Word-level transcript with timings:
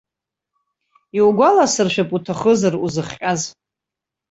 Иугәаласыршәап, 1.17 2.09
уҭахызар, 2.15 2.73
узыхҟьаз? 2.85 3.41